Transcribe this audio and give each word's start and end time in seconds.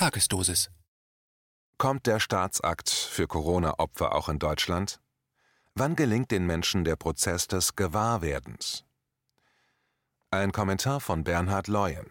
Tagesdosis. 0.00 0.70
Kommt 1.76 2.06
der 2.06 2.20
Staatsakt 2.20 2.88
für 2.88 3.26
Corona-Opfer 3.26 4.14
auch 4.14 4.30
in 4.30 4.38
Deutschland? 4.38 4.98
Wann 5.74 5.94
gelingt 5.94 6.30
den 6.30 6.46
Menschen 6.46 6.84
der 6.84 6.96
Prozess 6.96 7.48
des 7.48 7.76
Gewahrwerdens? 7.76 8.86
Ein 10.30 10.52
Kommentar 10.52 11.00
von 11.00 11.22
Bernhard 11.22 11.68
Leuen. 11.68 12.06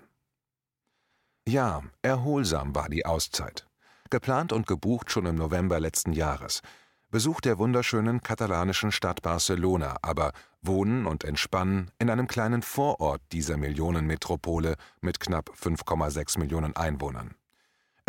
Ja, 1.47 1.81
erholsam 2.04 2.76
war 2.76 2.90
die 2.90 3.08
Auszeit. 3.08 3.67
Geplant 4.12 4.53
und 4.53 4.67
gebucht 4.67 5.10
schon 5.10 5.26
im 5.26 5.37
November 5.37 5.79
letzten 5.79 6.13
Jahres. 6.13 6.62
Besuch 7.10 7.42
der 7.42 7.58
wunderschönen 7.58 8.21
katalanischen 8.21 8.92
Stadt 8.92 9.24
Barcelona, 9.24 9.97
aber 10.03 10.33
Wohnen 10.62 11.08
und 11.08 11.24
Entspannen 11.24 11.90
in 11.97 12.12
einem 12.12 12.28
kleinen 12.28 12.62
Vorort 12.62 13.24
dieser 13.31 13.58
Millionenmetropole 13.58 14.76
mit 15.01 15.19
knapp 15.19 15.49
5,6 15.60 16.38
Millionen 16.38 16.76
Einwohnern. 16.76 17.34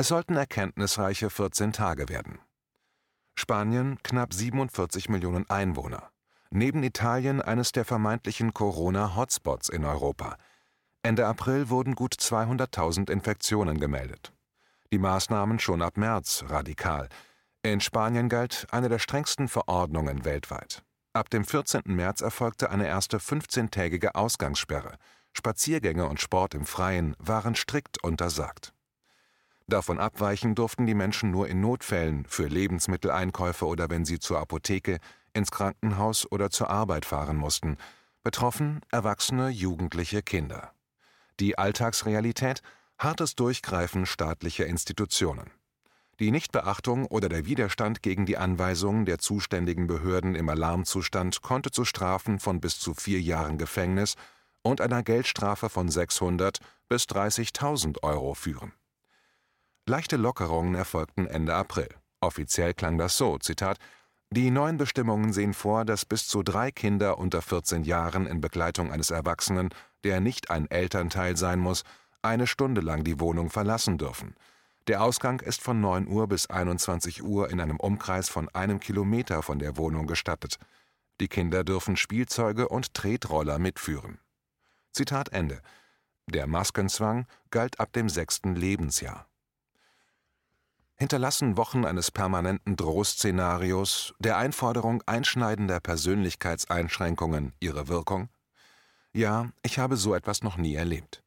Es 0.00 0.08
sollten 0.08 0.34
erkenntnisreiche 0.34 1.28
14 1.28 1.74
Tage 1.74 2.08
werden. 2.08 2.38
Spanien 3.34 4.02
knapp 4.02 4.32
47 4.32 5.10
Millionen 5.10 5.44
Einwohner. 5.50 6.10
Neben 6.48 6.82
Italien 6.82 7.42
eines 7.42 7.72
der 7.72 7.84
vermeintlichen 7.84 8.54
Corona-Hotspots 8.54 9.68
in 9.68 9.84
Europa. 9.84 10.38
Ende 11.02 11.26
April 11.26 11.68
wurden 11.68 11.96
gut 11.96 12.14
200.000 12.14 13.10
Infektionen 13.10 13.78
gemeldet. 13.78 14.32
Die 14.90 14.98
Maßnahmen 14.98 15.58
schon 15.58 15.82
ab 15.82 15.98
März 15.98 16.44
radikal. 16.48 17.10
In 17.62 17.82
Spanien 17.82 18.30
galt 18.30 18.68
eine 18.70 18.88
der 18.88 19.00
strengsten 19.00 19.48
Verordnungen 19.48 20.24
weltweit. 20.24 20.82
Ab 21.12 21.28
dem 21.28 21.44
14. 21.44 21.82
März 21.84 22.22
erfolgte 22.22 22.70
eine 22.70 22.86
erste 22.86 23.18
15-tägige 23.18 24.14
Ausgangssperre. 24.14 24.96
Spaziergänge 25.34 26.06
und 26.08 26.22
Sport 26.22 26.54
im 26.54 26.64
Freien 26.64 27.14
waren 27.18 27.54
strikt 27.54 28.02
untersagt. 28.02 28.72
Davon 29.70 30.00
abweichen 30.00 30.56
durften 30.56 30.86
die 30.86 30.94
Menschen 30.94 31.30
nur 31.30 31.46
in 31.46 31.60
Notfällen 31.60 32.24
für 32.26 32.48
Lebensmitteleinkäufe 32.48 33.64
oder 33.66 33.88
wenn 33.88 34.04
sie 34.04 34.18
zur 34.18 34.40
Apotheke, 34.40 34.98
ins 35.32 35.52
Krankenhaus 35.52 36.30
oder 36.30 36.50
zur 36.50 36.70
Arbeit 36.70 37.06
fahren 37.06 37.36
mussten. 37.36 37.76
Betroffen 38.24 38.80
Erwachsene, 38.90 39.48
Jugendliche, 39.48 40.22
Kinder. 40.22 40.72
Die 41.38 41.56
Alltagsrealität 41.56 42.62
hartes 42.98 43.36
Durchgreifen 43.36 44.06
staatlicher 44.06 44.66
Institutionen. 44.66 45.52
Die 46.18 46.32
Nichtbeachtung 46.32 47.06
oder 47.06 47.28
der 47.28 47.46
Widerstand 47.46 48.02
gegen 48.02 48.26
die 48.26 48.38
Anweisungen 48.38 49.04
der 49.04 49.20
zuständigen 49.20 49.86
Behörden 49.86 50.34
im 50.34 50.48
Alarmzustand 50.48 51.42
konnte 51.42 51.70
zu 51.70 51.84
Strafen 51.84 52.40
von 52.40 52.60
bis 52.60 52.80
zu 52.80 52.92
vier 52.92 53.20
Jahren 53.20 53.56
Gefängnis 53.56 54.16
und 54.62 54.80
einer 54.80 55.04
Geldstrafe 55.04 55.68
von 55.68 55.88
600 55.88 56.58
bis 56.88 57.04
30.000 57.04 58.02
Euro 58.02 58.34
führen. 58.34 58.72
Leichte 59.86 60.16
Lockerungen 60.16 60.74
erfolgten 60.74 61.26
Ende 61.26 61.54
April. 61.54 61.88
Offiziell 62.20 62.74
klang 62.74 62.98
das 62.98 63.16
so, 63.16 63.38
Zitat, 63.38 63.78
die 64.30 64.50
neuen 64.50 64.76
Bestimmungen 64.76 65.32
sehen 65.32 65.54
vor, 65.54 65.84
dass 65.84 66.04
bis 66.04 66.28
zu 66.28 66.42
drei 66.42 66.70
Kinder 66.70 67.18
unter 67.18 67.42
14 67.42 67.82
Jahren 67.82 68.26
in 68.26 68.40
Begleitung 68.40 68.92
eines 68.92 69.10
Erwachsenen, 69.10 69.70
der 70.04 70.20
nicht 70.20 70.50
ein 70.50 70.70
Elternteil 70.70 71.36
sein 71.36 71.58
muss, 71.58 71.82
eine 72.22 72.46
Stunde 72.46 72.80
lang 72.80 73.02
die 73.04 73.20
Wohnung 73.20 73.50
verlassen 73.50 73.98
dürfen– 73.98 74.34
der 74.90 75.04
Ausgang 75.04 75.38
ist 75.38 75.62
von 75.62 75.80
9 75.80 76.08
Uhr 76.08 76.26
bis 76.26 76.46
21 76.48 77.22
Uhr 77.22 77.48
in 77.50 77.60
einem 77.60 77.78
Umkreis 77.78 78.28
von 78.28 78.48
einem 78.48 78.80
Kilometer 78.80 79.40
von 79.42 79.60
der 79.60 79.76
Wohnung 79.76 80.08
gestattet. 80.08 80.58
Die 81.20 81.28
Kinder 81.28 81.62
dürfen 81.62 81.96
Spielzeuge 81.96 82.68
und 82.68 82.92
Tretroller 82.92 83.60
mitführen. 83.60 84.18
Zitat 84.92 85.28
Ende. 85.28 85.60
Der 86.26 86.48
Maskenzwang 86.48 87.26
galt 87.52 87.78
ab 87.78 87.92
dem 87.92 88.08
sechsten 88.08 88.56
Lebensjahr. 88.56 89.28
Hinterlassen 91.00 91.56
Wochen 91.56 91.86
eines 91.86 92.10
permanenten 92.10 92.76
Drohszenarios, 92.76 94.12
der 94.18 94.36
Einforderung 94.36 95.02
einschneidender 95.06 95.80
Persönlichkeitseinschränkungen 95.80 97.54
ihre 97.58 97.88
Wirkung? 97.88 98.28
Ja, 99.14 99.48
ich 99.62 99.78
habe 99.78 99.96
so 99.96 100.14
etwas 100.14 100.42
noch 100.42 100.58
nie 100.58 100.74
erlebt. 100.74 101.22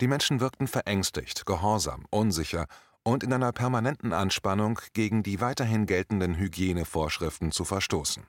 Die 0.00 0.08
Menschen 0.08 0.40
wirkten 0.40 0.66
verängstigt, 0.66 1.44
gehorsam, 1.44 2.06
unsicher 2.08 2.68
und 3.02 3.22
in 3.22 3.30
einer 3.34 3.52
permanenten 3.52 4.14
Anspannung, 4.14 4.80
gegen 4.94 5.22
die 5.22 5.42
weiterhin 5.42 5.84
geltenden 5.84 6.36
Hygienevorschriften 6.36 7.52
zu 7.52 7.66
verstoßen. 7.66 8.26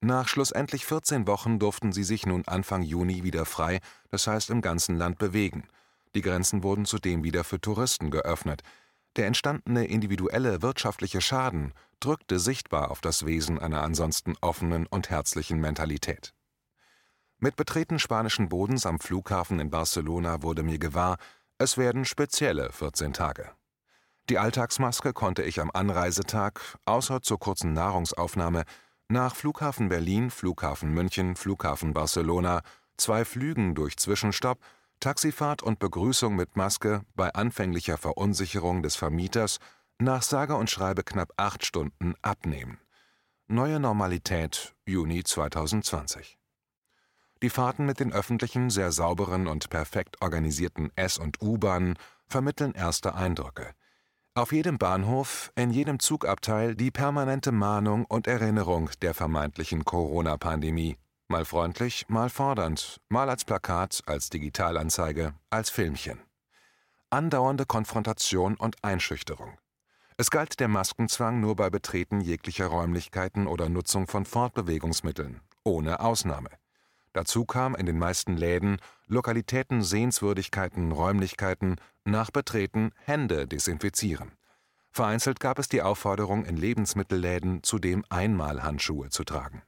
Nach 0.00 0.28
schlussendlich 0.28 0.86
14 0.86 1.26
Wochen 1.26 1.58
durften 1.58 1.90
sie 1.90 2.04
sich 2.04 2.24
nun 2.24 2.46
Anfang 2.46 2.82
Juni 2.82 3.24
wieder 3.24 3.46
frei, 3.46 3.80
das 4.10 4.28
heißt 4.28 4.50
im 4.50 4.60
ganzen 4.60 4.96
Land 4.96 5.18
bewegen. 5.18 5.64
Die 6.14 6.22
Grenzen 6.22 6.62
wurden 6.62 6.84
zudem 6.84 7.24
wieder 7.24 7.42
für 7.42 7.60
Touristen 7.60 8.12
geöffnet. 8.12 8.62
Der 9.16 9.26
entstandene 9.26 9.86
individuelle 9.86 10.62
wirtschaftliche 10.62 11.20
Schaden 11.20 11.72
drückte 11.98 12.38
sichtbar 12.38 12.90
auf 12.90 13.00
das 13.00 13.26
Wesen 13.26 13.58
einer 13.58 13.82
ansonsten 13.82 14.34
offenen 14.40 14.86
und 14.86 15.10
herzlichen 15.10 15.60
Mentalität. 15.60 16.32
Mit 17.38 17.56
Betreten 17.56 17.98
spanischen 17.98 18.48
Bodens 18.48 18.86
am 18.86 19.00
Flughafen 19.00 19.58
in 19.60 19.70
Barcelona 19.70 20.42
wurde 20.42 20.62
mir 20.62 20.78
gewahr, 20.78 21.16
es 21.58 21.76
werden 21.76 22.04
spezielle 22.04 22.70
14 22.72 23.12
Tage. 23.12 23.50
Die 24.28 24.38
Alltagsmaske 24.38 25.12
konnte 25.12 25.42
ich 25.42 25.60
am 25.60 25.70
Anreisetag, 25.72 26.60
außer 26.84 27.20
zur 27.22 27.38
kurzen 27.38 27.72
Nahrungsaufnahme, 27.72 28.64
nach 29.08 29.34
Flughafen 29.34 29.88
Berlin, 29.88 30.30
Flughafen 30.30 30.92
München, 30.92 31.34
Flughafen 31.34 31.92
Barcelona, 31.92 32.62
zwei 32.96 33.24
Flügen 33.24 33.74
durch 33.74 33.96
Zwischenstopp, 33.96 34.60
Taxifahrt 35.00 35.62
und 35.62 35.78
Begrüßung 35.78 36.36
mit 36.36 36.56
Maske 36.56 37.06
bei 37.14 37.32
anfänglicher 37.32 37.96
Verunsicherung 37.96 38.82
des 38.82 38.96
Vermieters 38.96 39.58
nach 39.98 40.22
sage 40.22 40.56
und 40.56 40.68
schreibe 40.68 41.02
knapp 41.02 41.32
acht 41.38 41.64
Stunden 41.64 42.14
abnehmen. 42.20 42.78
Neue 43.48 43.80
Normalität 43.80 44.74
Juni 44.84 45.24
2020. 45.24 46.38
Die 47.42 47.48
Fahrten 47.48 47.86
mit 47.86 47.98
den 47.98 48.12
öffentlichen, 48.12 48.68
sehr 48.68 48.92
sauberen 48.92 49.46
und 49.46 49.70
perfekt 49.70 50.20
organisierten 50.20 50.92
S- 50.96 51.16
und 51.16 51.40
U-Bahnen 51.40 51.96
vermitteln 52.26 52.74
erste 52.74 53.14
Eindrücke. 53.14 53.74
Auf 54.34 54.52
jedem 54.52 54.76
Bahnhof, 54.76 55.50
in 55.56 55.70
jedem 55.70 55.98
Zugabteil 55.98 56.76
die 56.76 56.90
permanente 56.90 57.52
Mahnung 57.52 58.04
und 58.04 58.26
Erinnerung 58.26 58.90
der 59.00 59.14
vermeintlichen 59.14 59.86
Corona-Pandemie. 59.86 60.98
Mal 61.30 61.44
freundlich, 61.44 62.06
mal 62.08 62.28
fordernd, 62.28 63.00
mal 63.08 63.30
als 63.30 63.44
Plakat, 63.44 64.02
als 64.06 64.30
Digitalanzeige, 64.30 65.34
als 65.48 65.70
Filmchen. 65.70 66.18
Andauernde 67.08 67.66
Konfrontation 67.66 68.56
und 68.56 68.82
Einschüchterung. 68.82 69.56
Es 70.16 70.32
galt 70.32 70.58
der 70.58 70.66
Maskenzwang 70.66 71.38
nur 71.38 71.54
bei 71.54 71.70
Betreten 71.70 72.20
jeglicher 72.20 72.66
Räumlichkeiten 72.66 73.46
oder 73.46 73.68
Nutzung 73.68 74.08
von 74.08 74.24
Fortbewegungsmitteln, 74.24 75.40
ohne 75.62 76.00
Ausnahme. 76.00 76.50
Dazu 77.12 77.44
kam 77.44 77.76
in 77.76 77.86
den 77.86 78.00
meisten 78.00 78.36
Läden, 78.36 78.78
Lokalitäten, 79.06 79.84
Sehenswürdigkeiten, 79.84 80.90
Räumlichkeiten 80.90 81.76
nach 82.04 82.32
Betreten 82.32 82.90
Hände 83.04 83.46
desinfizieren. 83.46 84.32
Vereinzelt 84.90 85.38
gab 85.38 85.60
es 85.60 85.68
die 85.68 85.82
Aufforderung 85.82 86.44
in 86.44 86.56
Lebensmittelläden 86.56 87.62
zudem 87.62 88.04
Einmalhandschuhe 88.08 89.10
zu 89.10 89.22
tragen. 89.22 89.62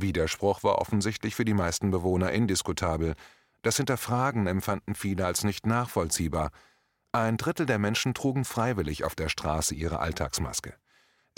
Widerspruch 0.00 0.62
war 0.62 0.78
offensichtlich 0.78 1.34
für 1.34 1.44
die 1.44 1.54
meisten 1.54 1.90
Bewohner 1.90 2.32
indiskutabel. 2.32 3.14
Das 3.62 3.76
Hinterfragen 3.76 4.46
empfanden 4.46 4.94
viele 4.94 5.26
als 5.26 5.44
nicht 5.44 5.66
nachvollziehbar. 5.66 6.50
Ein 7.12 7.36
Drittel 7.36 7.66
der 7.66 7.78
Menschen 7.78 8.14
trugen 8.14 8.44
freiwillig 8.44 9.04
auf 9.04 9.14
der 9.14 9.28
Straße 9.28 9.74
ihre 9.74 10.00
Alltagsmaske. 10.00 10.74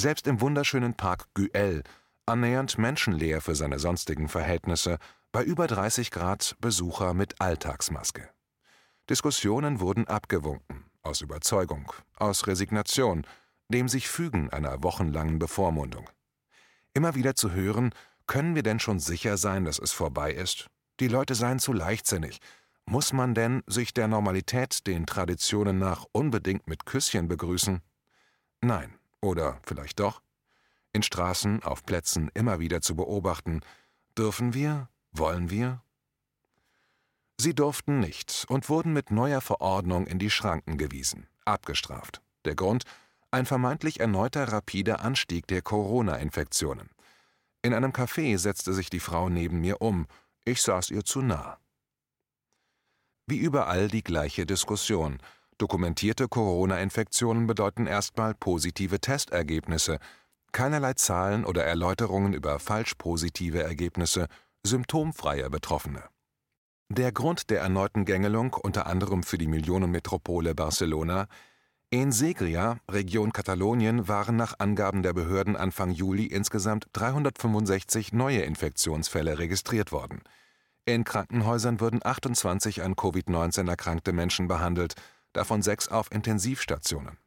Selbst 0.01 0.27
im 0.27 0.41
wunderschönen 0.41 0.95
Park 0.95 1.27
Güell 1.35 1.83
annähernd 2.31 2.79
menschenleer 2.79 3.41
für 3.41 3.55
seine 3.55 3.79
sonstigen 3.79 4.29
Verhältnisse, 4.29 4.99
bei 5.33 5.43
über 5.43 5.67
30 5.67 6.11
Grad 6.11 6.57
Besucher 6.61 7.13
mit 7.13 7.41
Alltagsmaske. 7.41 8.31
Diskussionen 9.09 9.81
wurden 9.81 10.07
abgewunken, 10.07 10.85
aus 11.03 11.21
Überzeugung, 11.21 11.93
aus 12.17 12.47
Resignation, 12.47 13.27
dem 13.69 13.89
sich 13.89 14.09
Fügen 14.09 14.51
einer 14.51 14.83
wochenlangen 14.83 15.39
Bevormundung. 15.39 16.09
Immer 16.95 17.15
wieder 17.15 17.35
zu 17.35 17.53
hören, 17.53 17.93
können 18.31 18.55
wir 18.55 18.63
denn 18.63 18.79
schon 18.79 19.01
sicher 19.01 19.37
sein, 19.37 19.65
dass 19.65 19.81
es 19.81 19.91
vorbei 19.91 20.33
ist? 20.33 20.71
Die 21.01 21.09
Leute 21.09 21.35
seien 21.35 21.59
zu 21.59 21.73
leichtsinnig. 21.73 22.39
Muss 22.87 23.13
man 23.13 23.35
denn 23.35 23.65
sich 23.67 23.93
der 23.93 24.07
Normalität, 24.07 24.87
den 24.87 25.05
Traditionen 25.05 25.81
nach, 25.81 26.07
unbedingt 26.13 26.69
mit 26.69 26.87
Küsschen 26.87 27.27
begrüßen? 27.27 27.81
Nein, 28.61 28.95
oder 29.21 29.59
vielleicht 29.65 29.99
doch? 29.99 30.23
in 30.93 31.03
Straßen, 31.03 31.65
auf 31.65 31.85
Plätzen 31.85 32.31
immer 32.33 32.61
wieder 32.61 32.81
zu 32.81 32.95
beobachten. 32.95 33.63
Dürfen 34.17 34.55
wir? 34.55 34.89
Wollen 35.11 35.51
wir? 35.51 35.83
Sie 37.37 37.55
durften 37.55 37.99
nicht 37.99 38.45
und 38.49 38.69
wurden 38.69 38.93
mit 38.93 39.11
neuer 39.11 39.41
Verordnung 39.41 40.07
in 40.07 40.21
die 40.21 40.31
Schranken 40.31 40.79
gewiesen, 40.79 41.27
abgestraft. 41.45 42.23
Der 42.45 42.55
Grund? 42.55 42.85
Ein 43.33 43.47
vermeintlich 43.47 43.99
erneuter 43.99 44.53
rapider 44.53 45.01
Anstieg 45.01 45.49
der 45.49 45.63
Corona-Infektionen. 45.63 46.91
In 47.63 47.75
einem 47.75 47.93
Café 47.93 48.39
setzte 48.39 48.73
sich 48.73 48.89
die 48.89 49.01
Frau 49.01 49.29
neben 49.29 49.61
mir 49.61 49.83
um. 49.83 50.07
Ich 50.45 50.63
saß 50.63 50.91
ihr 50.91 51.05
zu 51.05 51.21
nah. 51.21 51.59
Wie 53.27 53.39
überall 53.39 53.89
die 53.89 54.03
gleiche 54.03 54.47
Diskussion. 54.47 55.19
Dokumentierte 55.59 56.27
Corona-Infektionen 56.27 57.47
bedeuten 57.47 57.87
erstmal 57.87 58.35
positive 58.35 58.99
Testergebnisse, 58.99 59.99
keinerlei 60.53 60.95
Zahlen 60.95 61.45
oder 61.45 61.65
Erläuterungen 61.65 62.33
über 62.33 62.59
falsch 62.59 62.95
positive 62.95 63.63
Ergebnisse, 63.63 64.27
symptomfreie 64.65 65.51
Betroffene. 65.51 66.03
Der 66.89 67.13
Grund 67.13 67.51
der 67.51 67.61
erneuten 67.61 68.05
Gängelung 68.07 68.55
unter 68.55 68.87
anderem 68.87 69.23
für 69.23 69.39
die 69.39 69.47
Millionenmetropole 69.47 70.55
Barcelona 70.55 71.29
in 71.93 72.13
Segria, 72.13 72.79
Region 72.89 73.33
Katalonien, 73.33 74.07
waren 74.07 74.37
nach 74.37 74.55
Angaben 74.61 75.03
der 75.03 75.13
Behörden 75.13 75.57
Anfang 75.57 75.91
Juli 75.91 76.27
insgesamt 76.27 76.87
365 76.93 78.13
neue 78.13 78.43
Infektionsfälle 78.43 79.41
registriert 79.41 79.91
worden. 79.91 80.23
In 80.85 81.03
Krankenhäusern 81.03 81.81
würden 81.81 81.99
28 82.01 82.83
an 82.83 82.95
Covid-19 82.95 83.69
erkrankte 83.69 84.13
Menschen 84.13 84.47
behandelt, 84.47 84.95
davon 85.33 85.63
sechs 85.63 85.89
auf 85.89 86.13
Intensivstationen. 86.13 87.19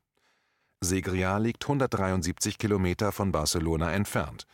Segria 0.80 1.38
liegt 1.40 1.66
173 1.66 2.58
Kilometer 2.58 3.12
von 3.12 3.34
Barcelona 3.34 3.92
entfernt. 3.92 4.48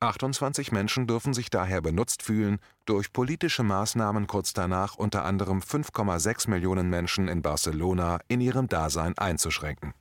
28 0.00 0.72
Menschen 0.72 1.06
dürfen 1.06 1.32
sich 1.32 1.50
daher 1.50 1.80
benutzt 1.80 2.22
fühlen, 2.22 2.58
durch 2.84 3.12
politische 3.12 3.62
Maßnahmen 3.62 4.26
kurz 4.26 4.52
danach 4.52 4.96
unter 4.96 5.24
anderem 5.24 5.60
5,6 5.60 6.50
Millionen 6.50 6.90
Menschen 6.90 7.28
in 7.28 7.42
Barcelona 7.42 8.20
in 8.28 8.40
ihrem 8.40 8.68
Dasein 8.68 9.16
einzuschränken. 9.16 9.94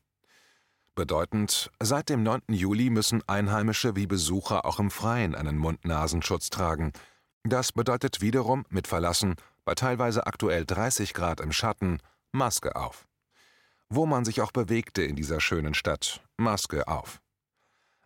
Bedeutend, 0.95 1.72
seit 1.81 2.10
dem 2.10 2.22
9. 2.22 2.42
Juli 2.50 2.92
müssen 2.92 3.28
Einheimische 3.28 3.95
wie 3.95 4.06
Besucher 4.06 4.66
auch 4.66 4.80
im 4.80 4.92
Freien 4.92 5.34
einen 5.34 5.57
Mund-Nasenschutz 5.57 6.51
tragen. 6.51 6.92
Das 7.44 7.72
bedeutet 7.72 8.22
wiederum 8.22 8.66
mit 8.69 8.88
Verlassen, 8.88 9.36
bei 9.66 9.74
teilweise 9.74 10.28
aktuell 10.28 10.66
30 10.66 11.16
Grad 11.16 11.42
im 11.42 11.51
Schatten, 11.51 11.98
Maske 12.31 12.75
auf. 12.75 13.07
Wo 13.89 14.06
man 14.06 14.24
sich 14.24 14.42
auch 14.42 14.51
bewegte 14.51 15.01
in 15.01 15.16
dieser 15.16 15.39
schönen 15.39 15.74
Stadt, 15.74 16.22
Maske 16.38 16.88
auf. 16.88 17.23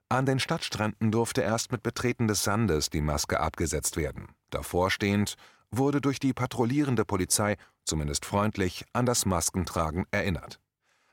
An 0.09 0.25
den 0.25 0.39
Stadtstränden 0.39 1.12
durfte 1.12 1.42
erst 1.42 1.74
mit 1.74 1.83
Betreten 1.83 2.30
des 2.30 2.44
Sandes 2.44 2.89
die 2.89 3.01
Maske 3.01 3.42
abgesetzt 3.42 3.98
werden. 3.98 4.30
Davor 4.50 4.89
stehend 4.89 5.36
wurde 5.69 6.00
durch 6.00 6.19
die 6.19 6.33
patrouillierende 6.33 7.04
Polizei, 7.04 7.57
zumindest 7.83 8.25
freundlich, 8.25 8.86
an 8.94 9.06
das 9.06 9.25
Maskentragen 9.25 10.06
erinnert. 10.12 10.62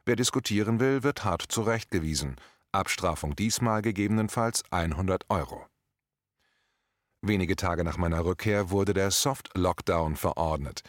Wer 0.07 0.15
diskutieren 0.15 0.79
will, 0.79 1.03
wird 1.03 1.25
hart 1.25 1.43
zurechtgewiesen. 1.43 2.37
Abstrafung 2.71 3.35
diesmal 3.35 3.83
gegebenenfalls 3.83 4.63
100 4.71 5.25
Euro. 5.29 5.67
Wenige 7.21 7.57
Tage 7.57 7.83
nach 7.83 7.97
meiner 7.97 8.25
Rückkehr 8.25 8.71
wurde 8.71 8.95
der 8.95 9.11
Soft 9.11 9.51
Lockdown 9.57 10.15
verordnet. 10.15 10.83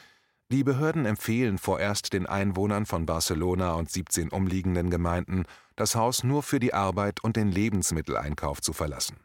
Die 0.52 0.64
Behörden 0.64 1.06
empfehlen 1.06 1.58
vorerst 1.58 2.14
den 2.14 2.28
Einwohnern 2.28 2.86
von 2.86 3.08
Barcelona 3.08 3.74
und 3.74 3.90
17 3.90 4.30
umliegenden 4.30 4.92
Gemeinden, 4.92 5.46
das 5.76 5.96
Haus 5.96 6.24
nur 6.24 6.44
für 6.44 6.60
die 6.60 6.74
Arbeit 6.74 7.24
und 7.24 7.36
den 7.36 7.52
Lebensmitteleinkauf 7.52 8.62
zu 8.62 8.72
verlassen. 8.72 9.18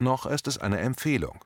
Noch 0.00 0.26
ist 0.26 0.48
es 0.48 0.58
eine 0.58 0.78
Empfehlung. 0.78 1.44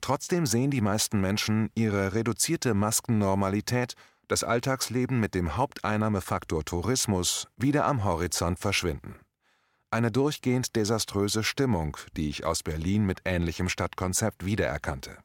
Trotzdem 0.00 0.46
sehen 0.46 0.70
die 0.70 0.80
meisten 0.80 1.20
Menschen 1.20 1.70
ihre 1.74 2.14
reduzierte 2.14 2.74
Maskennormalität, 2.74 3.94
das 4.28 4.44
Alltagsleben 4.44 5.18
mit 5.18 5.34
dem 5.34 5.56
Haupteinnahmefaktor 5.56 6.64
Tourismus, 6.64 7.48
wieder 7.56 7.86
am 7.86 8.04
Horizont 8.04 8.58
verschwinden. 8.58 9.16
Eine 9.90 10.10
durchgehend 10.10 10.76
desaströse 10.76 11.44
Stimmung, 11.44 11.96
die 12.16 12.28
ich 12.28 12.44
aus 12.44 12.62
Berlin 12.62 13.04
mit 13.04 13.22
ähnlichem 13.24 13.68
Stadtkonzept 13.68 14.44
wiedererkannte. 14.44 15.18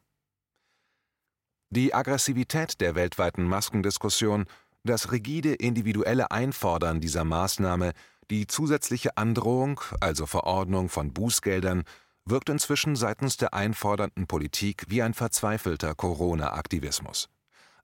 Die 1.72 1.94
Aggressivität 1.94 2.80
der 2.80 2.96
weltweiten 2.96 3.44
Maskendiskussion, 3.44 4.46
das 4.82 5.12
rigide 5.12 5.54
individuelle 5.54 6.32
Einfordern 6.32 7.00
dieser 7.00 7.22
Maßnahme, 7.22 7.92
die 8.28 8.48
zusätzliche 8.48 9.16
Androhung, 9.16 9.80
also 10.00 10.26
Verordnung 10.26 10.88
von 10.88 11.12
Bußgeldern, 11.12 11.84
wirkt 12.24 12.48
inzwischen 12.48 12.96
seitens 12.96 13.36
der 13.36 13.54
einfordernden 13.54 14.26
Politik 14.26 14.86
wie 14.88 15.00
ein 15.00 15.14
verzweifelter 15.14 15.94
Corona-Aktivismus. 15.94 17.28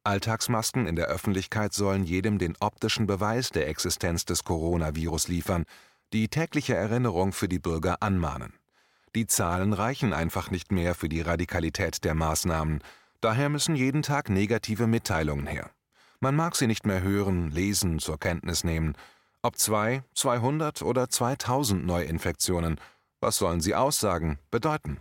Alltagsmasken 0.02 0.88
in 0.88 0.96
der 0.96 1.06
Öffentlichkeit 1.06 1.72
sollen 1.72 2.02
jedem 2.02 2.38
den 2.38 2.56
optischen 2.58 3.06
Beweis 3.06 3.50
der 3.50 3.68
Existenz 3.68 4.24
des 4.24 4.42
Coronavirus 4.42 5.28
liefern, 5.28 5.64
die 6.12 6.26
tägliche 6.26 6.74
Erinnerung 6.74 7.32
für 7.32 7.48
die 7.48 7.60
Bürger 7.60 8.02
anmahnen. 8.02 8.52
Die 9.14 9.28
Zahlen 9.28 9.72
reichen 9.72 10.12
einfach 10.12 10.50
nicht 10.50 10.72
mehr 10.72 10.96
für 10.96 11.08
die 11.08 11.20
Radikalität 11.20 12.04
der 12.04 12.14
Maßnahmen, 12.14 12.82
Daher 13.20 13.48
müssen 13.48 13.74
jeden 13.76 14.02
Tag 14.02 14.30
negative 14.30 14.86
Mitteilungen 14.86 15.46
her. 15.46 15.70
Man 16.20 16.36
mag 16.36 16.56
sie 16.56 16.66
nicht 16.66 16.86
mehr 16.86 17.02
hören, 17.02 17.50
lesen, 17.50 17.98
zur 17.98 18.18
Kenntnis 18.18 18.64
nehmen. 18.64 18.94
Ob 19.42 19.58
zwei, 19.58 20.02
200 20.14 20.82
oder 20.82 21.08
2000 21.08 21.84
Neuinfektionen, 21.84 22.80
was 23.20 23.36
sollen 23.36 23.60
sie 23.60 23.74
aussagen, 23.74 24.38
bedeuten? 24.50 25.00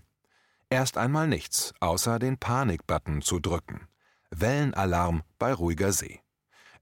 Erst 0.70 0.98
einmal 0.98 1.28
nichts, 1.28 1.74
außer 1.80 2.20
den 2.20 2.38
Panikbutton 2.38 3.22
zu 3.22 3.40
drücken. 3.40 3.88
Wellenalarm 4.32 5.24
bei 5.40 5.54
ruhiger 5.54 5.92
See. 5.92 6.22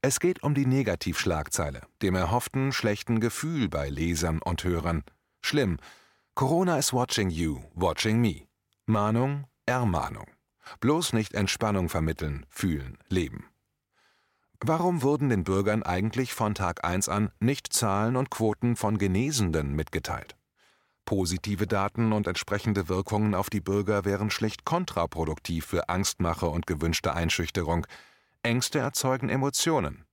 Es 0.02 0.20
geht 0.20 0.42
um 0.42 0.54
die 0.54 0.66
Negativschlagzeile, 0.66 1.82
dem 2.02 2.14
erhofften 2.14 2.72
schlechten 2.72 3.20
Gefühl 3.20 3.68
bei 3.68 3.88
Lesern 3.88 4.40
und 4.42 4.64
Hörern. 4.64 5.02
Schlimm. 5.40 5.78
Corona 6.34 6.78
is 6.78 6.92
watching 6.92 7.30
you, 7.30 7.60
watching 7.74 8.20
me. 8.20 8.46
Mahnung, 8.86 9.46
Ermahnung. 9.64 10.33
Bloß 10.80 11.12
nicht 11.12 11.34
Entspannung 11.34 11.88
vermitteln, 11.88 12.46
fühlen, 12.48 12.98
leben. 13.08 13.46
Warum 14.60 15.02
wurden 15.02 15.28
den 15.28 15.44
Bürgern 15.44 15.82
eigentlich 15.82 16.32
von 16.32 16.54
Tag 16.54 16.84
1 16.84 17.08
an 17.08 17.30
nicht 17.38 17.72
Zahlen 17.72 18.16
und 18.16 18.30
Quoten 18.30 18.76
von 18.76 18.96
Genesenden 18.98 19.74
mitgeteilt? 19.74 20.36
Positive 21.04 21.66
Daten 21.66 22.12
und 22.12 22.26
entsprechende 22.26 22.88
Wirkungen 22.88 23.34
auf 23.34 23.50
die 23.50 23.60
Bürger 23.60 24.06
wären 24.06 24.30
schlicht 24.30 24.64
kontraproduktiv 24.64 25.66
für 25.66 25.90
Angstmache 25.90 26.46
und 26.46 26.66
gewünschte 26.66 27.14
Einschüchterung. 27.14 27.86
Ängste 28.42 28.78
erzeugen 28.78 29.28
Emotionen. 29.28 30.06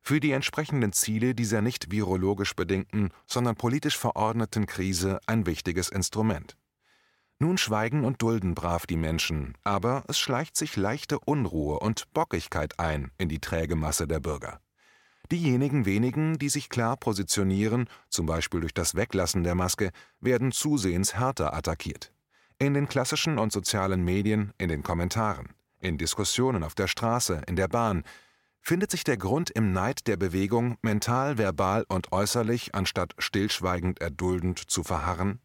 Für 0.00 0.20
die 0.20 0.32
entsprechenden 0.32 0.94
Ziele 0.94 1.34
dieser 1.34 1.60
nicht 1.60 1.90
virologisch 1.90 2.54
bedingten, 2.56 3.10
sondern 3.26 3.56
politisch 3.56 3.98
verordneten 3.98 4.64
Krise 4.64 5.20
ein 5.26 5.44
wichtiges 5.44 5.90
Instrument. 5.90 6.56
Nun 7.40 7.56
schweigen 7.56 8.04
und 8.04 8.20
dulden 8.20 8.56
brav 8.56 8.84
die 8.86 8.96
Menschen, 8.96 9.56
aber 9.62 10.02
es 10.08 10.18
schleicht 10.18 10.56
sich 10.56 10.76
leichte 10.76 11.20
Unruhe 11.20 11.78
und 11.78 12.12
Bockigkeit 12.12 12.80
ein 12.80 13.12
in 13.16 13.28
die 13.28 13.38
träge 13.38 13.76
Masse 13.76 14.08
der 14.08 14.18
Bürger. 14.18 14.60
Diejenigen 15.30 15.84
wenigen, 15.86 16.38
die 16.38 16.48
sich 16.48 16.68
klar 16.68 16.96
positionieren, 16.96 17.88
zum 18.08 18.26
Beispiel 18.26 18.60
durch 18.60 18.74
das 18.74 18.96
Weglassen 18.96 19.44
der 19.44 19.54
Maske, 19.54 19.92
werden 20.20 20.50
zusehends 20.50 21.14
härter 21.14 21.54
attackiert. 21.54 22.12
In 22.58 22.74
den 22.74 22.88
klassischen 22.88 23.38
und 23.38 23.52
sozialen 23.52 24.04
Medien, 24.04 24.52
in 24.58 24.68
den 24.68 24.82
Kommentaren, 24.82 25.50
in 25.78 25.96
Diskussionen 25.96 26.64
auf 26.64 26.74
der 26.74 26.88
Straße, 26.88 27.42
in 27.46 27.54
der 27.54 27.68
Bahn, 27.68 28.02
findet 28.62 28.90
sich 28.90 29.04
der 29.04 29.16
Grund 29.16 29.50
im 29.50 29.72
Neid 29.72 30.08
der 30.08 30.16
Bewegung, 30.16 30.76
mental, 30.82 31.38
verbal 31.38 31.84
und 31.88 32.10
äußerlich, 32.10 32.74
anstatt 32.74 33.14
stillschweigend 33.18 34.00
erduldend 34.00 34.58
zu 34.58 34.82
verharren? 34.82 35.40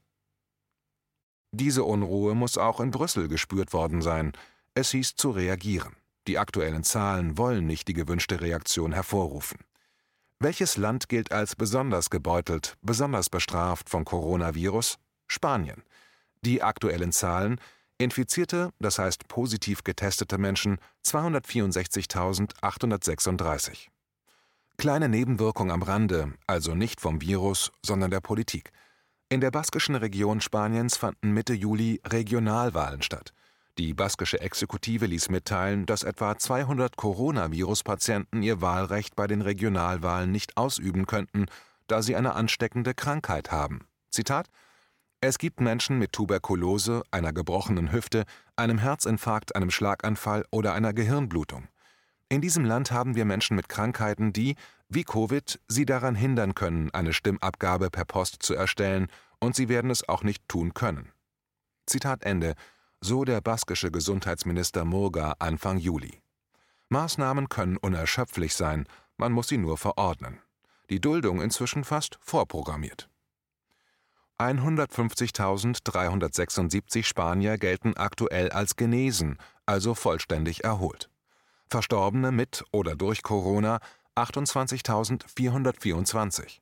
Diese 1.55 1.83
Unruhe 1.83 2.33
muss 2.33 2.57
auch 2.57 2.79
in 2.79 2.89
Brüssel 2.89 3.27
gespürt 3.27 3.73
worden 3.73 4.01
sein. 4.01 4.31
Es 4.73 4.89
hieß 4.89 5.15
zu 5.15 5.29
reagieren. 5.29 5.95
Die 6.27 6.39
aktuellen 6.39 6.83
Zahlen 6.83 7.37
wollen 7.37 7.67
nicht 7.67 7.87
die 7.87 7.93
gewünschte 7.93 8.41
Reaktion 8.41 8.91
hervorrufen. 8.91 9.59
Welches 10.39 10.77
Land 10.77 11.09
gilt 11.09 11.31
als 11.31 11.55
besonders 11.55 12.09
gebeutelt, 12.09 12.75
besonders 12.81 13.29
bestraft 13.29 13.87
vom 13.87 14.03
Coronavirus? 14.03 14.97
Spanien. 15.27 15.83
Die 16.43 16.63
aktuellen 16.63 17.11
Zahlen 17.11 17.59
Infizierte, 17.99 18.71
das 18.79 18.97
heißt 18.97 19.27
positiv 19.27 19.83
getestete 19.83 20.39
Menschen 20.39 20.79
264.836. 21.05 23.89
Kleine 24.77 25.07
Nebenwirkung 25.07 25.71
am 25.71 25.83
Rande, 25.83 26.33
also 26.47 26.73
nicht 26.73 26.99
vom 26.99 27.21
Virus, 27.21 27.71
sondern 27.85 28.09
der 28.09 28.21
Politik. 28.21 28.71
In 29.33 29.41
der 29.41 29.49
baskischen 29.49 29.95
Region 29.95 30.41
Spaniens 30.41 30.95
fanden 30.95 31.31
Mitte 31.31 31.55
Juli 31.55 31.99
Regionalwahlen 32.05 33.01
statt. 33.01 33.33
Die 33.79 33.95
baskische 33.95 34.39
Exekutive 34.39 35.07
ließ 35.07 35.29
mitteilen, 35.29 35.87
dass 35.87 36.03
etwa 36.03 36.37
200 36.37 36.95
Coronavirus-Patienten 36.97 38.43
ihr 38.43 38.61
Wahlrecht 38.61 39.15
bei 39.15 39.25
den 39.25 39.41
Regionalwahlen 39.41 40.31
nicht 40.31 40.55
ausüben 40.55 41.07
könnten, 41.07 41.47
da 41.87 42.03
sie 42.03 42.15
eine 42.15 42.35
ansteckende 42.35 42.93
Krankheit 42.93 43.51
haben. 43.51 43.87
Zitat 44.11 44.51
Es 45.19 45.39
gibt 45.39 45.61
Menschen 45.61 45.97
mit 45.97 46.13
Tuberkulose, 46.13 47.01
einer 47.09 47.33
gebrochenen 47.33 47.91
Hüfte, 47.91 48.25
einem 48.55 48.77
Herzinfarkt, 48.77 49.55
einem 49.55 49.71
Schlaganfall 49.71 50.45
oder 50.51 50.73
einer 50.73 50.93
Gehirnblutung. 50.93 51.67
In 52.33 52.41
diesem 52.41 52.65
Land 52.65 52.91
haben 52.91 53.13
wir 53.13 53.25
Menschen 53.25 53.55
mit 53.55 53.69
Krankheiten, 53.69 54.33
die, 54.33 54.55
wie 54.89 55.03
Covid, 55.03 55.59
sie 55.67 55.85
daran 55.85 56.15
hindern 56.15 56.55
können, 56.55 56.89
eine 56.89 57.13
Stimmabgabe 57.13 57.91
per 57.91 58.05
Post 58.05 58.41
zu 58.41 58.55
erstellen, 58.55 59.09
und 59.39 59.55
sie 59.55 59.69
werden 59.69 59.91
es 59.91 60.09
auch 60.09 60.23
nicht 60.23 60.49
tun 60.49 60.73
können. 60.73 61.11
Zitat 61.85 62.23
Ende, 62.23 62.55
so 63.01 63.23
der 63.23 63.39
baskische 63.39 63.91
Gesundheitsminister 63.91 64.83
Murga 64.83 65.35
Anfang 65.37 65.77
Juli. 65.77 66.23
Maßnahmen 66.89 67.49
können 67.49 67.77
unerschöpflich 67.77 68.55
sein, 68.55 68.87
man 69.15 69.31
muss 69.31 69.49
sie 69.49 69.59
nur 69.59 69.77
verordnen. 69.77 70.39
Die 70.89 70.99
Duldung 70.99 71.39
inzwischen 71.39 71.83
fast 71.83 72.17
vorprogrammiert. 72.19 73.11
150.376 74.39 77.03
Spanier 77.03 77.59
gelten 77.59 77.95
aktuell 77.95 78.49
als 78.49 78.75
genesen, 78.75 79.37
also 79.67 79.93
vollständig 79.93 80.63
erholt. 80.63 81.11
Verstorbene 81.73 82.31
mit 82.31 82.63
oder 82.71 82.95
durch 82.95 83.23
Corona 83.23 83.79
28.424. 84.15 86.59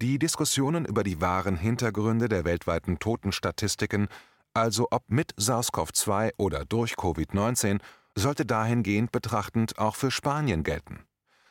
Die 0.00 0.20
Diskussionen 0.20 0.84
über 0.84 1.02
die 1.02 1.20
wahren 1.20 1.56
Hintergründe 1.56 2.28
der 2.28 2.44
weltweiten 2.44 3.00
Totenstatistiken, 3.00 4.06
also 4.54 4.86
ob 4.92 5.02
mit 5.08 5.34
SARS-CoV-2 5.36 6.34
oder 6.36 6.64
durch 6.64 6.92
Covid-19, 6.92 7.80
sollte 8.14 8.46
dahingehend 8.46 9.10
betrachtend 9.10 9.80
auch 9.80 9.96
für 9.96 10.12
Spanien 10.12 10.62
gelten. 10.62 11.00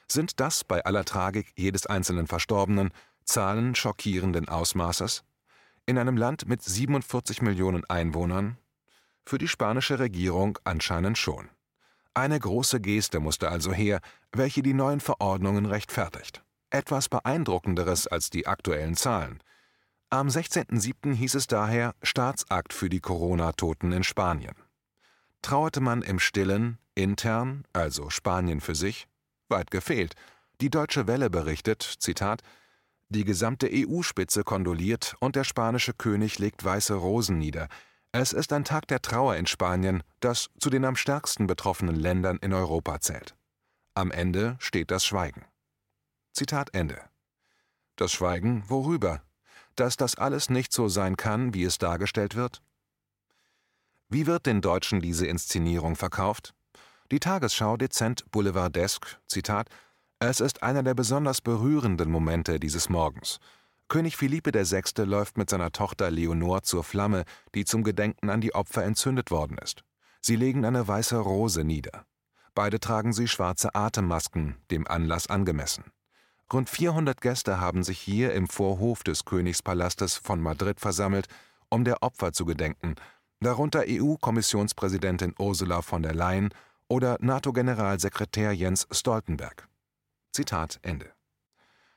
Sind 0.08 0.40
das 0.40 0.64
bei 0.64 0.86
aller 0.86 1.04
Tragik 1.04 1.52
jedes 1.58 1.86
einzelnen 1.86 2.28
Verstorbenen 2.28 2.92
Zahlen 3.26 3.76
schockierenden 3.76 4.48
Ausmaßes? 4.48 5.26
In 5.86 5.98
einem 5.98 6.16
Land 6.16 6.48
mit 6.48 6.64
47 6.64 7.42
Millionen 7.42 7.84
Einwohnern? 7.90 8.58
Für 9.26 9.38
die 9.38 9.50
spanische 9.50 10.00
Regierung 10.00 10.58
anscheinend 10.64 11.18
schon. 11.18 11.50
Eine 12.14 12.40
große 12.40 12.82
Geste 12.82 13.20
musste 13.20 13.50
also 13.50 13.72
her, 13.72 14.00
welche 14.32 14.62
die 14.62 14.74
neuen 14.74 15.00
Verordnungen 15.00 15.66
rechtfertigt. 15.66 16.44
Etwas 16.70 17.10
beeindruckenderes 17.10 18.08
als 18.08 18.30
die 18.30 18.48
aktuellen 18.48 18.96
Zahlen. 18.96 19.42
Am 20.10 20.28
16.07. 20.28 21.14
hieß 21.14 21.36
es 21.36 21.48
daher 21.48 21.94
Staatsakt 22.02 22.74
für 22.74 22.90
die 22.90 23.00
Corona-Toten 23.00 23.92
in 23.92 24.04
Spanien. 24.04 24.56
Trauerte 25.42 25.82
man 25.82 26.02
im 26.02 26.20
Stillen, 26.20 26.80
intern, 26.96 27.64
also 27.74 28.10
Spanien 28.10 28.60
für 28.60 28.76
sich? 28.76 29.08
Weit 29.48 29.72
gefehlt. 29.72 30.16
Die 30.62 30.70
Deutsche 30.70 31.08
Welle 31.08 31.30
berichtet, 31.30 31.84
Zitat, 31.84 32.42
die 33.10 33.24
gesamte 33.24 33.70
EU-Spitze 33.72 34.44
kondoliert 34.44 35.16
und 35.20 35.36
der 35.36 35.44
spanische 35.44 35.94
König 35.94 36.38
legt 36.38 36.64
weiße 36.64 36.94
Rosen 36.94 37.38
nieder. 37.40 37.68
Es 38.12 38.34
ist 38.34 38.52
ein 38.54 38.66
Tag 38.66 38.88
der 38.88 39.04
Trauer 39.04 39.36
in 39.36 39.46
Spanien, 39.46 40.02
das 40.20 40.50
zu 40.60 40.72
den 40.72 40.84
am 40.84 40.96
stärksten 40.96 41.46
betroffenen 41.46 41.96
Ländern 41.96 42.38
in 42.38 42.54
Europa 42.54 43.00
zählt. 43.00 43.36
Am 43.94 44.10
Ende 44.10 44.56
steht 44.60 44.90
das 44.90 45.06
Schweigen. 45.06 45.46
Zitat 46.34 46.74
Ende. 46.74 47.04
Das 47.98 48.12
Schweigen 48.12 48.64
worüber? 48.68 49.22
Dass 49.76 49.96
das 49.96 50.16
alles 50.16 50.50
nicht 50.50 50.74
so 50.74 50.88
sein 50.88 51.18
kann, 51.18 51.54
wie 51.54 51.64
es 51.64 51.78
dargestellt 51.78 52.36
wird? 52.36 52.64
Wie 54.08 54.26
wird 54.26 54.48
den 54.48 54.62
Deutschen 54.62 55.02
diese 55.02 55.28
Inszenierung 55.28 55.96
verkauft? 55.96 56.56
Die 57.12 57.20
Tagesschau 57.20 57.78
dezent 57.78 58.26
boulevardesk, 58.32 59.20
Zitat, 59.28 59.70
es 60.18 60.40
ist 60.40 60.64
einer 60.64 60.82
der 60.82 60.96
besonders 60.96 61.42
berührenden 61.42 62.10
Momente 62.10 62.60
dieses 62.60 62.90
Morgens. 62.90 63.40
König 63.90 64.18
Philippe 64.18 64.54
VI. 64.54 65.04
läuft 65.04 65.36
mit 65.36 65.50
seiner 65.50 65.72
Tochter 65.72 66.12
Leonor 66.12 66.62
zur 66.62 66.84
Flamme, 66.84 67.24
die 67.56 67.66
zum 67.66 67.84
Gedenken 67.84 68.30
an 68.30 68.40
die 68.40 68.54
Opfer 68.54 68.84
entzündet 68.84 69.32
worden 69.32 69.58
ist. 69.58 69.84
Sie 70.22 70.36
legen 70.36 70.64
eine 70.64 70.88
weiße 70.88 71.18
Rose 71.18 71.64
nieder. 71.64 72.06
Beide 72.54 72.80
tragen 72.80 73.14
sie 73.14 73.28
schwarze 73.28 73.74
Atemmasken, 73.74 74.58
dem 74.70 74.88
Anlass 74.88 75.26
angemessen. 75.28 75.86
Rund 76.54 76.70
400 76.70 77.20
Gäste 77.20 77.60
haben 77.60 77.84
sich 77.84 78.00
hier 78.00 78.34
im 78.34 78.48
Vorhof 78.48 79.04
des 79.04 79.26
Königspalastes 79.26 80.18
von 80.18 80.40
Madrid 80.40 80.80
versammelt, 80.80 81.28
um 81.70 81.84
der 81.84 82.04
Opfer 82.04 82.32
zu 82.32 82.46
gedenken, 82.46 82.94
darunter 83.40 83.86
EU-Kommissionspräsidentin 83.88 85.34
Ursula 85.40 85.82
von 85.82 86.04
der 86.04 86.14
Leyen 86.14 86.50
oder 86.90 87.18
NATO-Generalsekretär 87.22 88.52
Jens 88.52 88.88
Stoltenberg. 88.92 89.68
Zitat 90.32 90.80
Ende. 90.84 91.12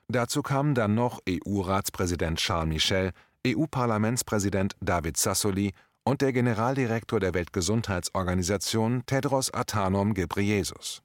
Dazu 0.09 0.43
kamen 0.43 0.75
dann 0.75 0.95
noch 0.95 1.21
EU-Ratspräsident 1.29 2.39
Charles 2.39 2.69
Michel, 2.69 3.13
EU-Parlamentspräsident 3.47 4.77
David 4.81 5.17
Sassoli 5.17 5.73
und 6.05 6.21
der 6.21 6.33
Generaldirektor 6.33 7.21
der 7.21 7.35
Weltgesundheitsorganisation 7.35 9.05
Tedros 9.07 9.53
Adhanom 9.53 10.15
Ghebreyesus. 10.15 11.03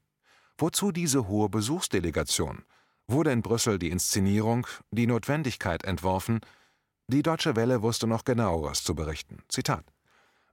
Wozu 0.58 0.92
diese 0.92 1.28
hohe 1.28 1.50
Besuchsdelegation? 1.50 2.64
Wurde 3.08 3.32
in 3.32 3.42
Brüssel 3.42 3.80
die 3.80 3.90
Inszenierung, 3.90 4.68
die 4.92 5.08
Notwendigkeit 5.08 5.86
entworfen? 5.86 6.42
Die 7.08 7.22
Deutsche 7.22 7.56
Welle 7.56 7.82
wusste 7.82 8.08
noch 8.08 8.26
genaueres 8.26 8.84
zu 8.84 8.96
berichten. 8.96 9.38
Zitat 9.48 9.86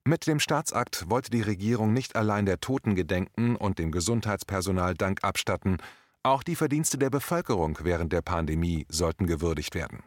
mit 0.07 0.27
dem 0.27 0.39
Staatsakt 0.39 1.09
wollte 1.09 1.31
die 1.31 1.41
Regierung 1.41 1.95
nicht 1.95 2.15
allein 2.15 2.45
der 2.45 2.61
Toten 2.61 2.95
gedenken 2.95 3.57
und 3.57 3.79
dem 3.79 3.91
Gesundheitspersonal 3.91 4.93
Dank 4.93 5.25
abstatten, 5.25 5.79
auch 6.25 6.43
die 6.43 6.57
Verdienste 6.57 6.99
der 6.99 7.11
Bevölkerung 7.11 7.79
während 7.83 8.13
der 8.13 8.23
Pandemie 8.23 8.87
sollten 8.89 9.27
gewürdigt 9.27 9.75
werden. 9.75 10.03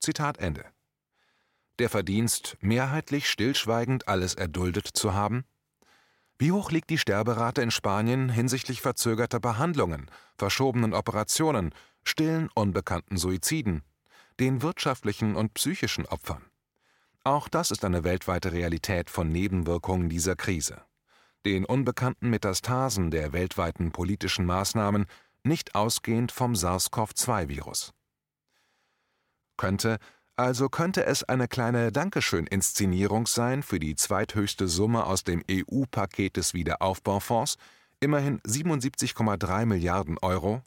Zitat 0.00 0.38
Ende. 0.38 0.64
Der 1.78 1.88
Verdienst, 1.88 2.56
mehrheitlich 2.60 3.28
stillschweigend 3.30 4.08
alles 4.08 4.34
erduldet 4.34 4.86
zu 4.86 5.14
haben? 5.14 5.44
Wie 6.38 6.52
hoch 6.52 6.70
liegt 6.70 6.90
die 6.90 6.98
Sterberate 6.98 7.62
in 7.62 7.70
Spanien 7.70 8.28
hinsichtlich 8.28 8.82
verzögerter 8.82 9.40
Behandlungen, 9.40 10.10
verschobenen 10.36 10.94
Operationen, 10.94 11.74
stillen 12.02 12.50
unbekannten 12.54 13.16
Suiziden, 13.16 13.82
den 14.40 14.62
wirtschaftlichen 14.62 15.36
und 15.36 15.54
psychischen 15.54 16.06
Opfern? 16.06 16.44
Auch 17.24 17.48
das 17.48 17.70
ist 17.70 17.84
eine 17.84 18.04
weltweite 18.04 18.52
Realität 18.52 19.10
von 19.10 19.30
Nebenwirkungen 19.30 20.08
dieser 20.08 20.36
Krise. 20.36 20.82
Den 21.44 21.64
unbekannten 21.64 22.30
Metastasen 22.30 23.10
der 23.10 23.32
weltweiten 23.32 23.92
politischen 23.92 24.46
Maßnahmen, 24.46 25.06
nicht 25.46 25.74
ausgehend 25.74 26.32
vom 26.32 26.54
SARS-CoV-2-Virus. 26.54 27.92
Könnte, 29.56 29.98
also 30.36 30.68
könnte 30.68 31.06
es 31.06 31.24
eine 31.24 31.48
kleine 31.48 31.92
Dankeschön-Inszenierung 31.92 33.26
sein 33.26 33.62
für 33.62 33.78
die 33.78 33.96
zweithöchste 33.96 34.68
Summe 34.68 35.06
aus 35.06 35.24
dem 35.24 35.42
EU-Paket 35.50 36.36
des 36.36 36.52
Wiederaufbaufonds, 36.52 37.56
immerhin 38.00 38.40
77,3 38.40 39.64
Milliarden 39.64 40.18
Euro? 40.18 40.62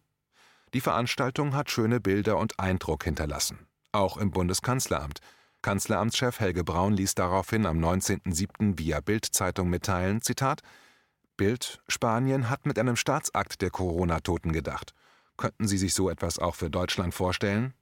Die 0.74 0.82
Veranstaltung 0.82 1.56
hat 1.56 1.70
schöne 1.70 2.00
Bilder 2.00 2.38
und 2.38 2.60
Eindruck 2.60 3.04
hinterlassen, 3.04 3.68
auch 3.92 4.18
im 4.18 4.32
Bundeskanzleramt– 4.32 5.20
Kanzleramtschef 5.62 6.40
Helge 6.40 6.64
Braun 6.64 6.94
ließ 6.94 7.16
daraufhin 7.16 7.66
am 7.66 7.80
19.07. 7.80 8.78
via 8.80 9.02
Bild-Zeitung 9.02 9.70
mitteilen: 9.70 10.22
Zitat, 10.22 10.62
Bild: 11.40 11.82
Spanien 11.88 12.50
hat 12.50 12.66
mit 12.66 12.78
einem 12.78 12.98
Staatsakt 12.98 13.62
der 13.62 13.70
Corona-Toten 13.70 14.52
gedacht. 14.52 14.94
Könnten 15.38 15.70
Sie 15.70 15.78
sich 15.78 15.94
so 15.94 16.10
etwas 16.10 16.38
auch 16.38 16.54
für 16.54 16.70
Deutschland 16.70 17.14
vorstellen? 17.14 17.74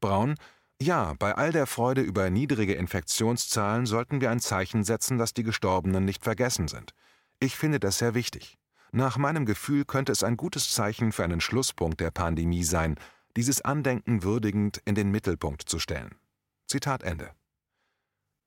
Braun: 0.00 0.36
Ja, 0.80 1.14
bei 1.18 1.34
all 1.34 1.50
der 1.50 1.66
Freude 1.66 2.02
über 2.02 2.30
niedrige 2.30 2.74
Infektionszahlen 2.74 3.84
sollten 3.84 4.20
wir 4.20 4.30
ein 4.30 4.38
Zeichen 4.38 4.84
setzen, 4.84 5.18
dass 5.18 5.34
die 5.34 5.42
Gestorbenen 5.42 6.04
nicht 6.04 6.22
vergessen 6.22 6.68
sind. 6.68 6.94
Ich 7.40 7.56
finde 7.56 7.80
das 7.80 7.98
sehr 7.98 8.14
wichtig. 8.14 8.58
Nach 8.92 9.18
meinem 9.18 9.44
Gefühl 9.44 9.84
könnte 9.84 10.12
es 10.12 10.22
ein 10.22 10.36
gutes 10.36 10.70
Zeichen 10.70 11.10
für 11.10 11.24
einen 11.24 11.40
Schlusspunkt 11.40 11.98
der 11.98 12.12
Pandemie 12.12 12.62
sein, 12.62 12.94
dieses 13.36 13.60
Andenken 13.60 14.22
würdigend 14.22 14.80
in 14.84 14.94
den 14.94 15.10
Mittelpunkt 15.10 15.68
zu 15.68 15.80
stellen. 15.80 16.14
Zitat 16.68 17.02
Ende. 17.02 17.32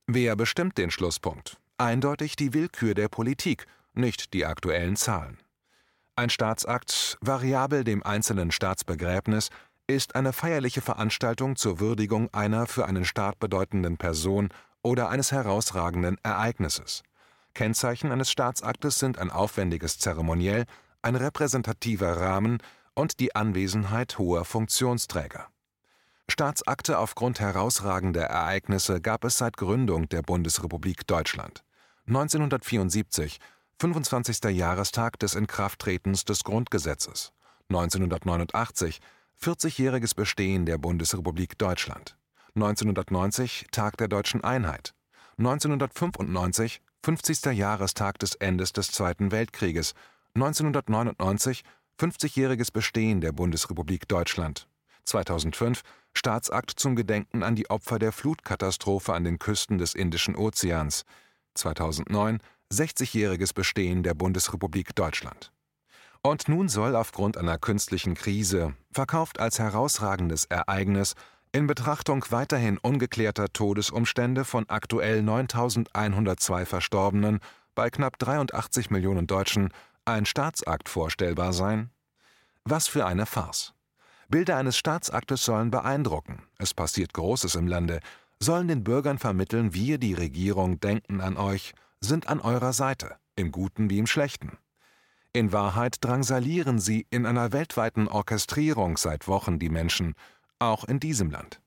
Wer 0.06 0.38
bestimmt 0.38 0.78
den 0.78 0.90
Schlusspunkt? 0.90 1.60
Eindeutig 1.78 2.38
die 2.38 2.54
Willkür 2.54 2.94
der 2.94 3.10
Politik, 3.10 3.68
nicht 3.98 4.34
die 4.34 4.46
aktuellen 4.46 4.96
Zahlen. 4.96 5.40
Ein 6.16 6.30
Staatsakt, 6.30 7.18
variabel 7.22 7.84
dem 7.84 8.04
einzelnen 8.04 8.52
Staatsbegräbnis, 8.52 9.50
ist 9.88 10.16
eine 10.16 10.34
feierliche 10.34 10.82
Veranstaltung 10.82 11.56
zur 11.56 11.80
Würdigung 11.80 12.34
einer 12.34 12.68
für 12.68 12.86
einen 12.86 13.06
Staat 13.06 13.40
bedeutenden 13.40 13.98
Person 13.98 14.50
oder 14.82 15.10
eines 15.10 15.32
herausragenden 15.32 16.18
Ereignisses. 16.24 17.04
Kennzeichen 17.54 18.12
eines 18.12 18.30
Staatsaktes 18.30 19.00
sind 19.00 19.18
ein 19.18 19.32
aufwendiges 19.32 19.98
Zeremoniell, 20.00 20.66
ein 21.02 21.16
repräsentativer 21.16 22.18
Rahmen 22.18 22.60
und 22.94 23.20
die 23.20 23.36
Anwesenheit 23.36 24.18
hoher 24.18 24.44
Funktionsträger. 24.44 25.48
Staatsakte 26.30 27.00
aufgrund 27.00 27.40
herausragender 27.40 28.24
Ereignisse 28.24 29.00
gab 29.00 29.24
es 29.24 29.38
seit 29.38 29.56
Gründung 29.56 30.10
der 30.10 30.22
Bundesrepublik 30.22 31.08
Deutschland. 31.08 31.64
1974, 32.08 33.40
25. 33.80 34.44
Jahrestag 34.46 35.20
des 35.20 35.36
Inkrafttretens 35.36 36.26
des 36.26 36.44
Grundgesetzes. 36.44 37.32
1989, 37.70 39.00
40-jähriges 39.40 40.16
Bestehen 40.16 40.66
der 40.66 40.80
Bundesrepublik 40.80 41.60
Deutschland. 41.60 42.18
1990, 42.56 43.68
Tag 43.70 43.96
der 43.98 44.08
deutschen 44.08 44.44
Einheit. 44.44 44.96
1995, 45.38 46.82
50. 47.04 47.46
Jahrestag 47.56 48.18
des 48.18 48.34
Endes 48.34 48.74
des 48.74 48.90
Zweiten 48.90 49.32
Weltkrieges. 49.32 49.94
1999, 50.34 51.64
50-jähriges 52.00 52.72
Bestehen 52.74 53.22
der 53.22 53.32
Bundesrepublik 53.32 54.08
Deutschland. 54.08 54.68
2005 55.04 55.84
Staatsakt 56.16 56.72
zum 56.80 56.96
Gedenken 56.96 57.44
an 57.44 57.56
die 57.56 57.70
Opfer 57.70 58.00
der 58.00 58.12
Flutkatastrophe 58.12 59.14
an 59.14 59.24
den 59.24 59.38
Küsten 59.38 59.78
des 59.78 59.94
Indischen 59.94 60.36
Ozeans. 60.36 61.06
2009 61.54 62.40
60-jähriges 62.74 63.54
Bestehen 63.54 64.04
der 64.04 64.14
Bundesrepublik 64.14 64.96
Deutschland. 64.96 65.52
Und 66.22 66.50
nun 66.50 66.68
soll 66.68 66.96
aufgrund 66.96 67.38
einer 67.38 67.58
künstlichen 67.58 68.14
Krise, 68.14 68.74
verkauft 68.92 69.40
als 69.40 69.60
herausragendes 69.60 70.46
Ereignis, 70.46 71.14
in 71.54 71.68
Betrachtung 71.68 72.26
weiterhin 72.30 72.78
ungeklärter 72.78 73.48
Todesumstände 73.54 74.44
von 74.44 74.66
aktuell 74.68 75.24
9102 75.24 76.66
Verstorbenen 76.66 77.40
bei 77.74 77.90
knapp 77.90 78.20
83 78.20 78.90
Millionen 78.90 79.28
Deutschen 79.28 79.70
ein 80.04 80.26
Staatsakt 80.26 80.90
vorstellbar 80.90 81.54
sein? 81.54 81.90
Was 82.64 82.88
für 82.88 83.06
eine 83.06 83.26
Farce. 83.26 83.74
Bilder 84.30 84.58
eines 84.58 84.78
Staatsaktes 84.78 85.46
sollen 85.46 85.72
beeindrucken, 85.72 86.44
es 86.58 86.74
passiert 86.74 87.14
Großes 87.14 87.56
im 87.56 87.68
Lande, 87.68 88.02
sollen 88.40 88.68
den 88.68 88.84
Bürgern 88.84 89.18
vermitteln, 89.18 89.74
wir, 89.74 89.98
die 89.98 90.14
Regierung, 90.14 90.82
denken 90.82 91.22
an 91.22 91.38
euch, 91.38 91.74
sind 92.02 92.28
an 92.28 92.40
eurer 92.40 92.74
Seite, 92.74 93.18
im 93.36 93.52
Guten 93.52 93.90
wie 93.90 94.00
im 94.00 94.08
Schlechten. 94.08 94.58
In 95.34 95.52
Wahrheit 95.52 95.98
drangsalieren 96.02 96.80
sie 96.80 97.06
in 97.10 97.26
einer 97.26 97.52
weltweiten 97.52 98.08
Orchestrierung 98.08 98.98
seit 98.98 99.28
Wochen 99.28 99.60
die 99.60 99.70
Menschen, 99.70 100.16
auch 100.60 100.84
in 100.84 101.00
diesem 101.00 101.30
Land. 101.30 101.62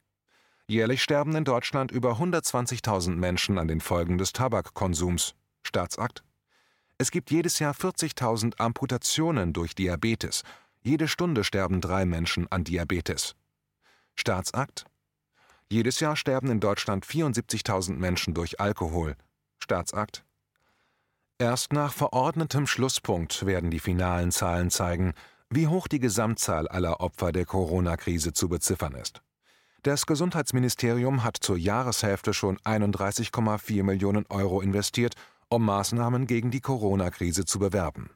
Jährlich 0.66 1.02
sterben 1.02 1.34
in 1.34 1.44
Deutschland 1.44 1.90
über 1.90 2.12
120.000 2.20 3.16
Menschen 3.16 3.58
an 3.58 3.68
den 3.68 3.80
Folgen 3.80 4.18
des 4.18 4.32
Tabakkonsums. 4.32 5.34
Staatsakt. 5.62 6.22
Es 6.98 7.10
gibt 7.10 7.30
jedes 7.30 7.58
Jahr 7.58 7.74
40.000 7.74 8.58
Amputationen 8.58 9.52
durch 9.52 9.74
Diabetes. 9.74 10.42
Jede 10.82 11.08
Stunde 11.08 11.44
sterben 11.44 11.80
drei 11.80 12.06
Menschen 12.06 12.46
an 12.50 12.64
Diabetes. 12.64 13.34
Staatsakt. 14.16 14.84
Jedes 15.68 16.00
Jahr 16.00 16.16
sterben 16.16 16.50
in 16.50 16.60
Deutschland 16.60 17.06
74.000 17.06 17.94
Menschen 17.94 18.34
durch 18.34 18.60
Alkohol. 18.60 19.16
Staatsakt. 19.60 20.24
Erst 21.38 21.72
nach 21.72 21.92
verordnetem 21.92 22.66
Schlusspunkt 22.66 23.46
werden 23.46 23.70
die 23.70 23.78
finalen 23.78 24.30
Zahlen 24.30 24.70
zeigen, 24.70 25.14
wie 25.48 25.68
hoch 25.68 25.88
die 25.88 25.98
Gesamtzahl 25.98 26.68
aller 26.68 27.00
Opfer 27.00 27.32
der 27.32 27.46
Corona-Krise 27.46 28.32
zu 28.32 28.48
beziffern 28.48 28.94
ist. 28.94 29.22
Das 29.82 30.04
Gesundheitsministerium 30.04 31.24
hat 31.24 31.38
zur 31.40 31.56
Jahreshälfte 31.56 32.34
schon 32.34 32.58
31,4 32.58 33.82
Millionen 33.82 34.26
Euro 34.28 34.60
investiert, 34.60 35.14
um 35.48 35.64
Maßnahmen 35.64 36.26
gegen 36.26 36.50
die 36.50 36.60
Corona-Krise 36.60 37.46
zu 37.46 37.58
bewerben. 37.58 38.10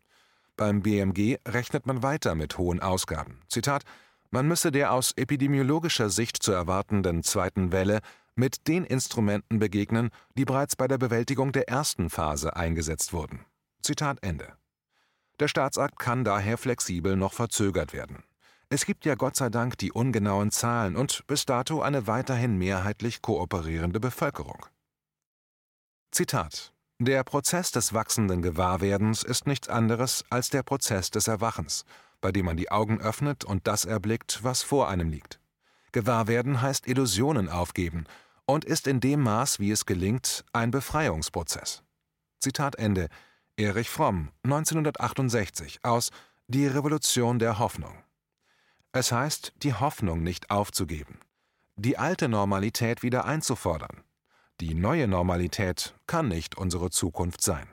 Beim 0.56 0.82
BMG 0.82 1.38
rechnet 1.48 1.86
man 1.86 2.02
weiter 2.02 2.34
mit 2.34 2.58
hohen 2.58 2.80
Ausgaben. 2.80 3.40
Zitat: 3.48 3.82
Man 4.30 4.46
müsse 4.46 4.70
der 4.70 4.92
aus 4.92 5.12
epidemiologischer 5.12 6.10
Sicht 6.10 6.42
zu 6.42 6.52
erwartenden 6.52 7.22
zweiten 7.22 7.72
Welle 7.72 8.00
mit 8.36 8.66
den 8.68 8.84
Instrumenten 8.84 9.58
begegnen, 9.58 10.10
die 10.36 10.44
bereits 10.44 10.76
bei 10.76 10.88
der 10.88 10.98
Bewältigung 10.98 11.52
der 11.52 11.68
ersten 11.68 12.10
Phase 12.10 12.56
eingesetzt 12.56 13.12
wurden. 13.12 13.44
Zitat 13.82 14.18
Ende. 14.22 14.52
Der 15.40 15.48
Staatsakt 15.48 15.98
kann 15.98 16.24
daher 16.24 16.58
flexibel 16.58 17.16
noch 17.16 17.32
verzögert 17.32 17.92
werden. 17.92 18.22
Es 18.68 18.86
gibt 18.86 19.04
ja 19.04 19.14
Gott 19.14 19.36
sei 19.36 19.50
Dank 19.50 19.78
die 19.78 19.92
ungenauen 19.92 20.50
Zahlen 20.50 20.96
und 20.96 21.26
bis 21.26 21.44
dato 21.44 21.82
eine 21.82 22.06
weiterhin 22.06 22.56
mehrheitlich 22.56 23.22
kooperierende 23.22 24.00
Bevölkerung. 24.00 24.66
Zitat 26.10 26.72
Der 26.98 27.24
Prozess 27.24 27.72
des 27.72 27.92
wachsenden 27.92 28.42
Gewahrwerdens 28.42 29.22
ist 29.22 29.46
nichts 29.46 29.68
anderes 29.68 30.24
als 30.30 30.50
der 30.50 30.62
Prozess 30.62 31.10
des 31.10 31.28
Erwachens, 31.28 31.84
bei 32.20 32.32
dem 32.32 32.46
man 32.46 32.56
die 32.56 32.70
Augen 32.70 33.00
öffnet 33.00 33.44
und 33.44 33.66
das 33.66 33.84
erblickt, 33.84 34.42
was 34.42 34.62
vor 34.62 34.88
einem 34.88 35.10
liegt. 35.10 35.40
Gewahrwerden 35.92 36.60
heißt 36.62 36.88
Illusionen 36.88 37.48
aufgeben 37.48 38.06
und 38.46 38.64
ist 38.64 38.86
in 38.86 39.00
dem 39.00 39.20
Maß, 39.22 39.58
wie 39.60 39.70
es 39.70 39.86
gelingt, 39.86 40.44
ein 40.52 40.70
Befreiungsprozess. 40.70 41.82
Zitat 42.40 42.76
Ende 42.76 43.08
Erich 43.56 43.88
Fromm, 43.88 44.30
1968, 44.42 45.84
aus 45.84 46.10
Die 46.48 46.66
Revolution 46.66 47.38
der 47.38 47.58
Hoffnung. 47.58 48.02
Es 48.92 49.12
heißt, 49.12 49.54
die 49.62 49.74
Hoffnung 49.74 50.22
nicht 50.22 50.50
aufzugeben, 50.50 51.20
die 51.76 51.98
alte 51.98 52.28
Normalität 52.28 53.02
wieder 53.02 53.24
einzufordern. 53.24 54.04
Die 54.60 54.74
neue 54.74 55.08
Normalität 55.08 55.94
kann 56.06 56.28
nicht 56.28 56.56
unsere 56.56 56.90
Zukunft 56.90 57.42
sein. 57.42 57.66